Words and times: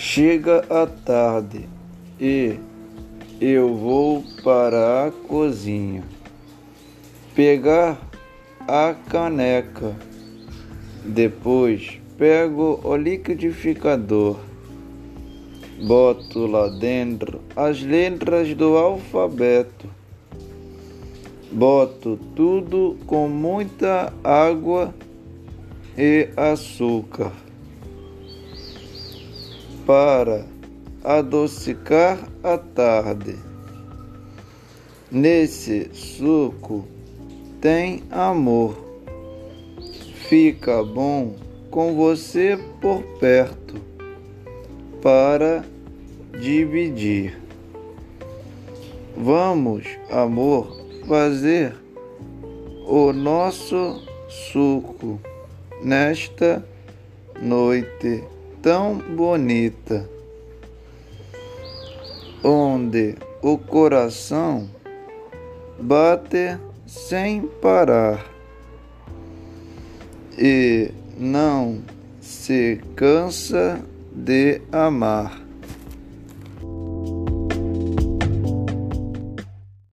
Chega 0.00 0.64
a 0.70 0.86
tarde 0.86 1.68
e 2.20 2.56
eu 3.40 3.74
vou 3.74 4.22
para 4.44 5.08
a 5.08 5.10
cozinha. 5.10 6.04
Pegar 7.34 7.98
a 8.60 8.94
caneca. 9.10 9.96
Depois 11.04 12.00
pego 12.16 12.78
o 12.84 12.94
liquidificador, 12.94 14.36
boto 15.84 16.46
lá 16.46 16.68
dentro 16.68 17.40
as 17.56 17.82
letras 17.82 18.54
do 18.54 18.76
alfabeto, 18.76 19.90
boto 21.50 22.16
tudo 22.36 22.96
com 23.04 23.26
muita 23.26 24.12
água 24.22 24.94
e 25.96 26.28
açúcar 26.36 27.32
para 29.88 30.44
adocicar 31.02 32.18
a 32.42 32.58
tarde. 32.58 33.36
Nesse 35.10 35.88
suco 35.94 36.86
tem 37.58 38.02
amor. 38.10 38.76
Fica 40.28 40.84
bom 40.84 41.36
com 41.70 41.96
você 41.96 42.58
por 42.82 43.02
perto 43.18 43.76
para 45.00 45.64
dividir. 46.38 47.40
Vamos, 49.16 49.86
amor, 50.10 50.84
fazer 51.06 51.74
o 52.86 53.10
nosso 53.14 54.02
suco 54.28 55.18
nesta 55.82 56.62
noite 57.40 58.22
tão 58.62 58.96
bonita, 58.96 60.08
onde 62.42 63.16
o 63.42 63.56
coração 63.58 64.68
bate 65.80 66.58
sem 66.86 67.42
parar 67.60 68.24
e 70.36 70.90
não 71.18 71.82
se 72.20 72.80
cansa 72.94 73.80
de 74.12 74.60
amar. 74.72 75.47